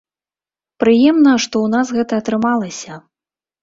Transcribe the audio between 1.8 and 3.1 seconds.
гэта атрымалася.